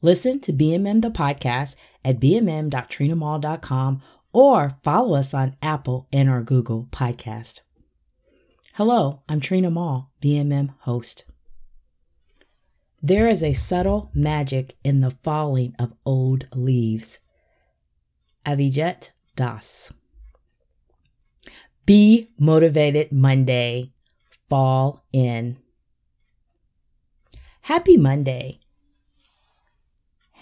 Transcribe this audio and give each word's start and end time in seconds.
Listen 0.00 0.38
to 0.40 0.52
BMM 0.52 1.02
the 1.02 1.10
podcast 1.10 1.74
at 2.04 2.20
bmm.trinamall.com 2.20 4.02
or 4.32 4.70
follow 4.84 5.16
us 5.16 5.34
on 5.34 5.56
Apple 5.60 6.06
and 6.12 6.30
our 6.30 6.42
Google 6.42 6.86
podcast. 6.92 7.62
Hello, 8.74 9.22
I'm 9.28 9.40
Trina 9.40 9.70
Mall, 9.70 10.12
BMM 10.22 10.74
host. 10.80 11.24
There 13.02 13.26
is 13.26 13.42
a 13.42 13.54
subtle 13.54 14.10
magic 14.14 14.76
in 14.84 15.00
the 15.00 15.10
falling 15.10 15.74
of 15.80 15.94
old 16.04 16.44
leaves. 16.54 17.18
Avijeet 18.46 19.10
Das. 19.34 19.92
Be 21.86 22.28
motivated 22.38 23.10
Monday. 23.10 23.92
Fall 24.48 25.04
in. 25.12 25.56
Happy 27.62 27.96
Monday. 27.96 28.60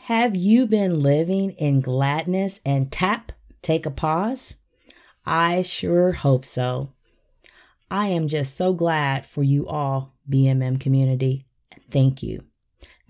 Have 0.06 0.36
you 0.36 0.68
been 0.68 1.02
living 1.02 1.50
in 1.50 1.80
gladness 1.80 2.60
and 2.64 2.92
tap, 2.92 3.32
take 3.60 3.86
a 3.86 3.90
pause? 3.90 4.54
I 5.26 5.62
sure 5.62 6.12
hope 6.12 6.44
so. 6.44 6.92
I 7.90 8.06
am 8.06 8.28
just 8.28 8.56
so 8.56 8.72
glad 8.72 9.26
for 9.26 9.42
you 9.42 9.66
all, 9.66 10.14
BMM 10.30 10.78
community. 10.78 11.44
Thank 11.90 12.22
you. 12.22 12.44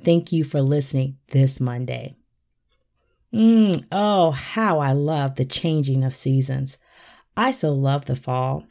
Thank 0.01 0.33
you 0.33 0.43
for 0.43 0.63
listening 0.63 1.19
this 1.33 1.61
Monday. 1.61 2.17
Mm, 3.31 3.85
oh, 3.93 4.31
how 4.31 4.79
I 4.79 4.93
love 4.93 5.35
the 5.35 5.45
changing 5.45 6.03
of 6.03 6.15
seasons. 6.15 6.79
I 7.37 7.51
so 7.51 7.75
love 7.75 8.07
the 8.07 8.17
fall. 8.17 8.65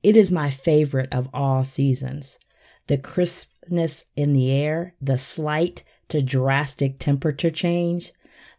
It 0.00 0.16
is 0.16 0.30
my 0.30 0.48
favorite 0.48 1.12
of 1.12 1.28
all 1.34 1.64
seasons. 1.64 2.38
The 2.86 2.98
crispness 2.98 4.04
in 4.14 4.32
the 4.32 4.52
air, 4.52 4.94
the 5.00 5.18
slight 5.18 5.82
to 6.08 6.22
drastic 6.22 6.98
temperature 6.98 7.50
change, 7.50 8.12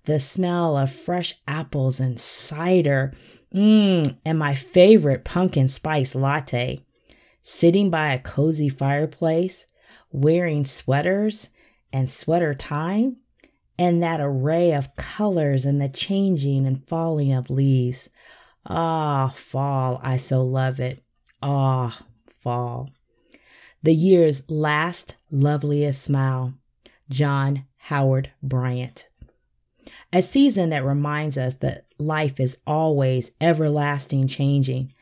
the 0.05 0.19
smell 0.19 0.77
of 0.77 0.91
fresh 0.91 1.35
apples 1.47 1.99
and 1.99 2.19
cider, 2.19 3.13
mmm, 3.53 4.17
and 4.25 4.39
my 4.39 4.55
favorite 4.55 5.25
pumpkin 5.25 5.67
spice 5.67 6.15
latte. 6.15 6.85
Sitting 7.43 7.89
by 7.89 8.13
a 8.13 8.19
cozy 8.19 8.69
fireplace, 8.69 9.67
wearing 10.11 10.65
sweaters 10.65 11.49
and 11.93 12.09
sweater 12.09 12.55
time, 12.55 13.17
and 13.77 14.01
that 14.01 14.19
array 14.19 14.73
of 14.73 14.95
colors 14.95 15.65
and 15.65 15.81
the 15.81 15.89
changing 15.89 16.65
and 16.65 16.87
falling 16.87 17.33
of 17.33 17.49
leaves. 17.49 18.09
Ah, 18.65 19.31
fall, 19.35 19.99
I 20.01 20.17
so 20.17 20.43
love 20.43 20.79
it. 20.79 21.01
Ah, 21.41 21.99
fall. 22.27 22.89
The 23.83 23.93
year's 23.93 24.41
last 24.49 25.17
loveliest 25.29 26.01
smile. 26.03 26.55
John 27.09 27.65
Howard 27.77 28.31
Bryant. 28.41 29.07
A 30.11 30.21
season 30.21 30.69
that 30.69 30.85
reminds 30.85 31.37
us 31.37 31.55
that 31.57 31.85
life 31.99 32.39
is 32.39 32.57
always 32.65 33.31
everlasting 33.39 34.27
changing. 34.27 34.93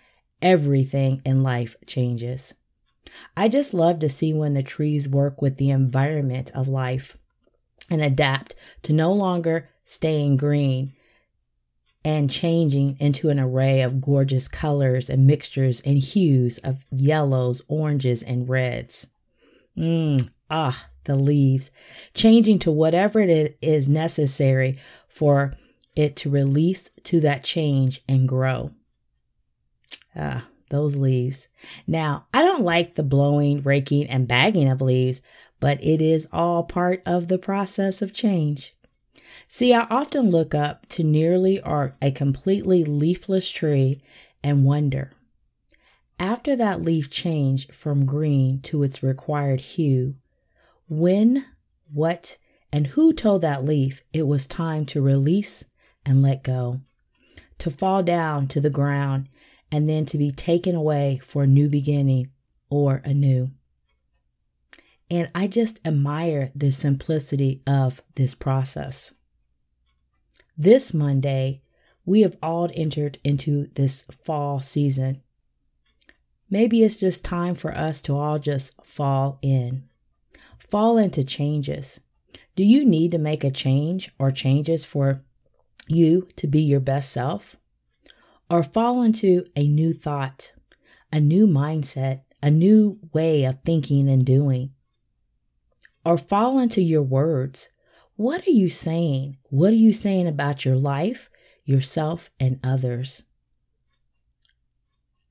Everything 0.42 1.22
in 1.26 1.44
life 1.44 1.76
changes. 1.86 2.56
I 3.38 3.48
just 3.48 3.74
love 3.74 4.00
to 4.00 4.10
see 4.10 4.34
when 4.34 4.54
the 4.54 4.64
trees 4.64 5.08
work 5.08 5.42
with 5.42 5.58
the 5.58 5.70
environment 5.70 6.52
of 6.54 6.68
life 6.68 7.18
and 7.90 8.02
adapt 8.02 8.56
to 8.84 8.94
no 8.94 9.14
longer 9.14 9.70
staying 9.86 10.38
green 10.38 10.94
and 12.06 12.30
changing 12.30 12.98
into 13.00 13.30
an 13.30 13.40
array 13.40 13.82
of 13.82 14.02
gorgeous 14.02 14.48
colors 14.48 15.10
and 15.10 15.26
mixtures 15.26 15.82
and 15.82 15.98
hues 15.98 16.58
of 16.60 16.84
yellows, 16.92 17.62
oranges, 17.68 18.22
and 18.22 18.50
reds. 18.50 19.08
Mmm, 19.78 20.30
ah, 20.50 20.90
the 21.06 21.16
leaves, 21.16 21.72
changing 22.14 22.60
to 22.60 22.72
whatever 22.72 23.20
it 23.20 23.58
is 23.62 23.88
necessary 23.88 24.80
for 25.08 25.56
it 25.96 26.16
to 26.18 26.30
release 26.30 26.90
to 27.04 27.20
that 27.20 27.44
change 27.44 28.02
and 28.08 28.28
grow. 28.28 28.72
Ah, 30.16 30.48
those 30.70 30.96
leaves. 30.96 31.48
Now, 31.86 32.26
I 32.34 32.42
don't 32.42 32.64
like 32.64 32.96
the 32.96 33.04
blowing, 33.04 33.62
raking, 33.62 34.08
and 34.08 34.28
bagging 34.28 34.70
of 34.70 34.82
leaves, 34.82 35.22
but 35.60 35.84
it 35.84 36.02
is 36.02 36.28
all 36.32 36.64
part 36.64 37.02
of 37.06 37.28
the 37.28 37.38
process 37.38 38.02
of 38.02 38.14
change. 38.14 38.74
See, 39.48 39.74
I 39.74 39.88
often 39.90 40.30
look 40.30 40.56
up 40.56 40.88
to 40.90 41.04
nearly 41.04 41.62
or 41.62 41.96
a 42.02 42.12
completely 42.12 42.84
leafless 42.84 43.52
tree 43.52 44.02
and 44.44 44.66
wonder 44.66 45.12
after 46.20 46.56
that 46.56 46.82
leaf 46.82 47.10
changed 47.10 47.74
from 47.74 48.06
green 48.06 48.62
to 48.62 48.84
its 48.84 49.04
required 49.04 49.60
hue, 49.60 50.16
when, 50.88 51.46
what, 51.92 52.38
and 52.72 52.88
who 52.88 53.14
told 53.14 53.42
that 53.42 53.64
leaf 53.64 54.02
it 54.14 54.28
was 54.28 54.48
time 54.48 54.86
to 54.88 55.02
release 55.02 55.66
and 56.06 56.22
let 56.22 56.44
go, 56.44 56.82
to 57.60 57.70
fall 57.70 58.04
down 58.04 58.48
to 58.48 58.60
the 58.60 58.70
ground, 58.70 59.30
and 59.72 59.90
then 59.90 60.06
to 60.06 60.18
be 60.18 60.32
taken 60.32 60.76
away 60.76 61.20
for 61.24 61.44
a 61.44 61.48
new 61.48 61.70
beginning 61.70 62.30
or 62.70 63.02
anew. 63.06 63.52
And 65.10 65.30
I 65.36 65.48
just 65.48 65.80
admire 65.86 66.52
the 66.56 66.72
simplicity 66.72 67.62
of 67.68 68.02
this 68.16 68.36
process. 68.36 69.14
This 70.58 70.94
Monday, 70.94 71.62
we 72.06 72.22
have 72.22 72.38
all 72.42 72.70
entered 72.74 73.20
into 73.24 73.68
this 73.76 74.06
fall 74.24 74.60
season. 74.60 75.22
Maybe 76.50 76.84
it's 76.84 77.00
just 77.00 77.24
time 77.24 77.56
for 77.56 77.76
us 77.76 78.02
to 78.04 78.16
all 78.16 78.40
just 78.40 78.74
fall 78.86 79.40
in 79.42 79.90
fall 80.70 80.98
into 80.98 81.24
changes. 81.24 82.02
Do 82.56 82.64
you 82.64 82.86
need 82.86 83.12
to 83.12 83.18
make 83.18 83.44
a 83.44 83.52
change 83.52 84.12
or 84.20 84.32
changes 84.32 84.86
for 84.86 85.24
you 85.88 86.28
to 86.36 86.48
be 86.48 86.62
your 86.62 86.80
best 86.80 87.12
self? 87.12 87.58
Or 88.50 88.64
fall 88.64 89.02
into 89.02 89.46
a 89.56 89.68
new 89.68 89.94
thought, 89.94 90.54
a 91.12 91.20
new 91.20 91.48
mindset, 91.48 92.22
a 92.42 92.52
new 92.52 93.00
way 93.14 93.46
of 93.46 93.62
thinking 93.62 94.10
and 94.10 94.26
doing? 94.26 94.72
Or 96.06 96.18
fall 96.18 96.60
into 96.60 96.82
your 96.82 97.04
words. 97.04 97.70
What 98.16 98.46
are 98.46 98.52
you 98.52 98.70
saying? 98.70 99.38
What 99.50 99.72
are 99.72 99.78
you 99.78 99.94
saying 99.94 100.28
about 100.28 100.66
your 100.66 100.76
life, 100.76 101.30
yourself, 101.64 102.30
and 102.40 102.60
others? 102.64 103.24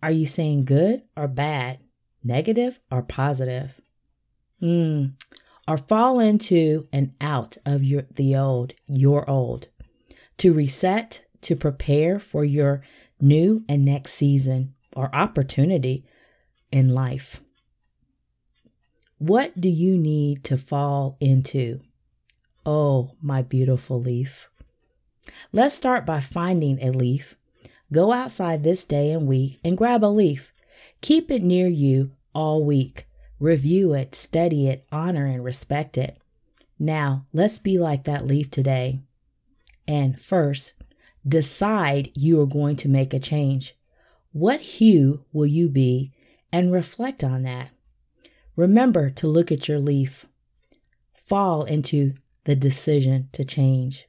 Are 0.03 0.11
you 0.11 0.27
saying 0.27 0.65
good 0.65 1.03
or 1.17 1.29
bad, 1.29 1.79
negative 2.25 2.81
or 2.91 3.03
positive? 3.03 3.81
Mm. 4.63 5.13
Or 5.67 5.77
fall 5.77 6.21
into 6.21 6.89
and 6.93 7.15
out 7.21 7.57
of 7.67 7.83
your 7.83 8.05
the 8.15 8.37
old, 8.37 8.75
your 8.87 9.29
old. 9.29 9.69
To 10.39 10.53
reset, 10.53 11.25
to 11.43 11.57
prepare 11.57 12.19
for 12.19 12.45
your 12.45 12.83
new 13.21 13.65
and 13.69 13.85
next 13.85 14.15
season 14.15 14.75
or 14.95 15.15
opportunity 15.15 16.05
in 16.71 16.89
life. 16.89 17.41
What 19.19 19.61
do 19.61 19.69
you 19.69 19.97
need 19.97 20.43
to 20.45 20.57
fall 20.57 21.17
into? 21.21 21.81
Oh, 22.67 23.13
my 23.21 23.43
beautiful 23.43 24.01
leaf. 24.01 24.49
Let's 25.53 25.75
start 25.75 26.05
by 26.05 26.21
finding 26.21 26.83
a 26.83 26.91
leaf. 26.91 27.37
Go 27.93 28.13
outside 28.13 28.63
this 28.63 28.85
day 28.85 29.13
and 29.13 29.27
week 29.27 29.61
and 29.65 29.79
grab 29.79 30.03
a 30.03 30.07
leaf. 30.07 30.53
Keep 31.01 31.31
it 31.31 31.43
near 31.43 31.69
you 31.69 32.13
all 32.35 32.65
week. 32.65 33.07
Review 33.43 33.93
it, 33.93 34.15
study 34.15 34.69
it, 34.69 34.87
honor 34.93 35.27
and 35.27 35.43
respect 35.43 35.99
it. 35.99 36.17
Now, 36.79 37.27
let's 37.33 37.59
be 37.59 37.77
like 37.77 38.05
that 38.05 38.25
leaf 38.25 38.49
today. 38.53 39.01
And 39.89 40.17
first, 40.17 40.75
decide 41.27 42.13
you 42.15 42.41
are 42.41 42.47
going 42.47 42.77
to 42.77 42.89
make 42.89 43.13
a 43.13 43.19
change. 43.19 43.75
What 44.31 44.61
hue 44.61 45.25
will 45.33 45.47
you 45.47 45.69
be? 45.69 46.13
And 46.53 46.71
reflect 46.71 47.25
on 47.25 47.43
that. 47.43 47.71
Remember 48.55 49.11
to 49.11 49.27
look 49.27 49.51
at 49.51 49.67
your 49.67 49.81
leaf. 49.81 50.27
Fall 51.13 51.65
into 51.65 52.15
the 52.45 52.55
decision 52.55 53.29
to 53.33 53.43
change. 53.43 54.07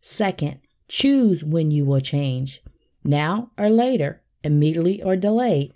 Second, 0.00 0.58
choose 0.88 1.44
when 1.44 1.70
you 1.70 1.84
will 1.84 2.00
change. 2.00 2.64
Now 3.04 3.52
or 3.56 3.70
later, 3.70 4.22
immediately 4.42 5.00
or 5.00 5.14
delayed. 5.14 5.72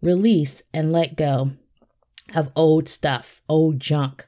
Release 0.00 0.62
and 0.72 0.90
let 0.90 1.14
go 1.14 1.52
of 2.34 2.50
old 2.54 2.88
stuff, 2.88 3.40
old 3.48 3.80
junk, 3.80 4.26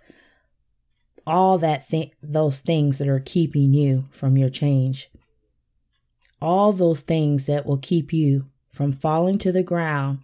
all 1.26 1.58
that 1.58 1.84
those 2.22 2.60
things 2.60 2.98
that 2.98 3.08
are 3.08 3.20
keeping 3.20 3.72
you 3.72 4.06
from 4.10 4.36
your 4.36 4.48
change. 4.48 5.10
All 6.42 6.72
those 6.72 7.02
things 7.02 7.46
that 7.46 7.66
will 7.66 7.78
keep 7.78 8.12
you 8.12 8.48
from 8.72 8.92
falling 8.92 9.38
to 9.38 9.52
the 9.52 9.62
ground 9.62 10.20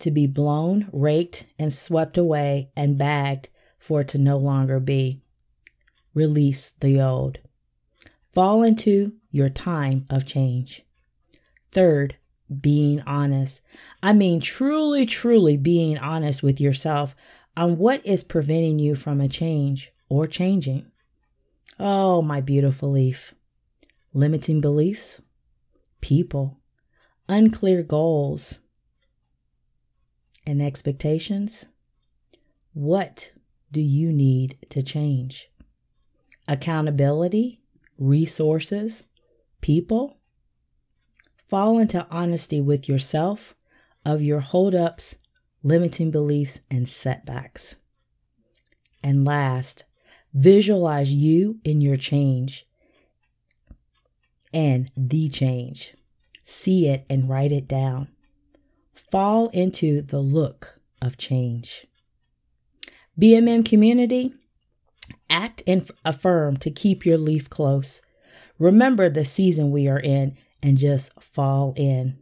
to 0.00 0.10
be 0.10 0.26
blown, 0.26 0.88
raked, 0.92 1.46
and 1.58 1.72
swept 1.72 2.18
away 2.18 2.70
and 2.76 2.98
bagged 2.98 3.48
for 3.78 4.00
it 4.00 4.08
to 4.08 4.18
no 4.18 4.36
longer 4.36 4.80
be. 4.80 5.22
Release 6.12 6.72
the 6.80 7.00
old. 7.00 7.38
Fall 8.32 8.62
into 8.62 9.14
your 9.30 9.48
time 9.48 10.06
of 10.10 10.26
change. 10.26 10.82
Third, 11.70 12.16
being 12.60 13.00
honest. 13.06 13.62
I 14.02 14.12
mean, 14.12 14.40
truly, 14.40 15.06
truly 15.06 15.56
being 15.56 15.98
honest 15.98 16.42
with 16.42 16.60
yourself 16.60 17.14
on 17.56 17.78
what 17.78 18.04
is 18.06 18.24
preventing 18.24 18.78
you 18.78 18.94
from 18.94 19.20
a 19.20 19.28
change 19.28 19.92
or 20.08 20.26
changing. 20.26 20.86
Oh, 21.78 22.22
my 22.22 22.40
beautiful 22.40 22.90
leaf. 22.90 23.34
Limiting 24.14 24.60
beliefs, 24.60 25.22
people, 26.00 26.60
unclear 27.28 27.82
goals, 27.82 28.60
and 30.46 30.60
expectations. 30.60 31.66
What 32.74 33.32
do 33.70 33.80
you 33.80 34.12
need 34.12 34.58
to 34.70 34.82
change? 34.82 35.50
Accountability, 36.46 37.62
resources, 37.98 39.04
people. 39.60 40.18
Fall 41.52 41.78
into 41.78 42.06
honesty 42.10 42.62
with 42.62 42.88
yourself 42.88 43.54
of 44.06 44.22
your 44.22 44.40
holdups 44.40 45.16
limiting 45.62 46.10
beliefs, 46.10 46.60
and 46.70 46.88
setbacks. 46.88 47.76
And 49.02 49.24
last, 49.24 49.84
visualize 50.34 51.12
you 51.12 51.58
in 51.64 51.80
your 51.80 51.96
change 51.96 52.66
and 54.52 54.90
the 54.96 55.28
change. 55.28 55.94
See 56.44 56.88
it 56.88 57.06
and 57.08 57.28
write 57.28 57.52
it 57.52 57.68
down. 57.68 58.08
Fall 58.94 59.48
into 59.48 60.02
the 60.02 60.20
look 60.20 60.80
of 61.00 61.16
change. 61.16 61.86
BMM 63.20 63.64
community, 63.64 64.34
act 65.28 65.62
and 65.66 65.88
affirm 66.04 66.56
to 66.58 66.70
keep 66.70 67.04
your 67.04 67.18
leaf 67.18 67.48
close. 67.48 68.00
Remember 68.58 69.08
the 69.08 69.24
season 69.24 69.70
we 69.70 69.88
are 69.88 70.00
in 70.00 70.36
and 70.62 70.78
just 70.78 71.20
fall 71.22 71.74
in. 71.76 72.18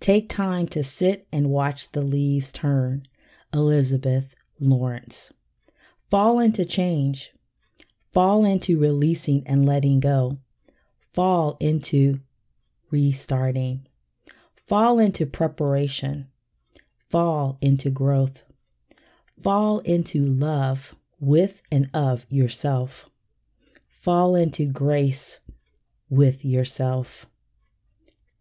Take 0.00 0.28
time 0.28 0.68
to 0.68 0.84
sit 0.84 1.26
and 1.32 1.50
watch 1.50 1.92
the 1.92 2.02
leaves 2.02 2.52
turn. 2.52 3.06
Elizabeth 3.52 4.34
Lawrence. 4.60 5.32
Fall 6.10 6.38
into 6.38 6.64
change. 6.64 7.32
Fall 8.12 8.44
into 8.44 8.78
releasing 8.78 9.46
and 9.46 9.66
letting 9.66 10.00
go. 10.00 10.38
Fall 11.12 11.56
into 11.60 12.20
restarting. 12.90 13.86
Fall 14.68 14.98
into 14.98 15.26
preparation. 15.26 16.28
Fall 17.10 17.58
into 17.60 17.90
growth. 17.90 18.42
Fall 19.40 19.80
into 19.80 20.20
love 20.20 20.94
with 21.18 21.62
and 21.70 21.90
of 21.92 22.26
yourself. 22.28 23.08
Fall 23.88 24.34
into 24.34 24.66
grace 24.66 25.40
with 26.08 26.44
yourself 26.44 27.26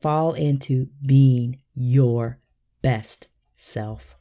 fall 0.02 0.34
into 0.34 0.88
being 1.06 1.60
your 1.74 2.40
best 2.82 3.28
self. 3.56 4.16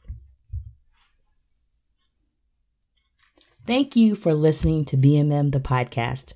Thank 3.67 3.95
you 3.95 4.15
for 4.15 4.33
listening 4.33 4.85
to 4.85 4.97
BMM 4.97 5.51
the 5.51 5.59
podcast. 5.59 6.33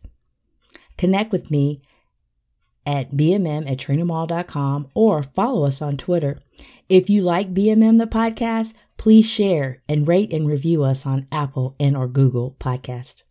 Connect 0.98 1.32
with 1.32 1.52
me 1.52 1.82
at 2.86 3.12
BMM 3.12 3.70
at 3.70 3.78
trinamall.com 3.78 4.90
or 4.96 5.24
follow 5.24 5.66
us 5.66 5.82
on 5.82 5.96
Twitter. 5.96 6.38
If 6.88 7.10
you 7.10 7.22
like 7.22 7.54
BMM 7.54 8.00
the 8.00 8.08
podcast, 8.08 8.74
please 8.98 9.30
share 9.30 9.82
and 9.88 10.08
rate 10.08 10.34
and 10.34 10.48
review 10.48 10.84
us 10.84 11.06
on 11.06 11.28
Apple 11.32 11.76
and 11.80 11.96
or 11.96 12.08
Google 12.08 12.56
Podcast. 12.60 13.24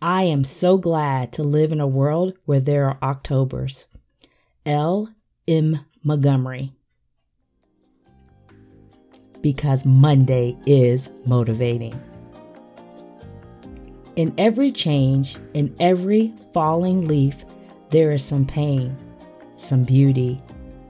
I 0.00 0.22
am 0.22 0.44
so 0.44 0.78
glad 0.78 1.32
to 1.32 1.42
live 1.42 1.72
in 1.72 1.80
a 1.80 1.86
world 1.86 2.34
where 2.44 2.60
there 2.60 2.86
are 2.86 2.98
Octobers. 3.02 3.88
L. 4.64 5.12
M. 5.48 5.80
Montgomery. 6.04 6.72
Because 9.40 9.84
Monday 9.84 10.56
is 10.66 11.10
motivating. 11.26 12.00
In 14.14 14.32
every 14.38 14.70
change, 14.70 15.36
in 15.52 15.74
every 15.80 16.32
falling 16.52 17.08
leaf, 17.08 17.44
there 17.90 18.12
is 18.12 18.24
some 18.24 18.46
pain, 18.46 18.96
some 19.56 19.82
beauty, 19.82 20.40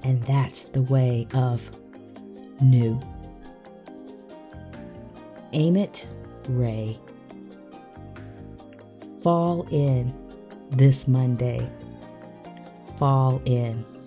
and 0.02 0.22
that's 0.24 0.64
the 0.64 0.82
way 0.82 1.26
of 1.32 1.70
new. 2.60 3.00
Amit 5.54 6.06
Ray 6.48 6.98
fall 9.22 9.66
in 9.70 10.12
this 10.70 11.08
Monday. 11.08 11.70
Fall 12.96 13.40
in. 13.44 13.97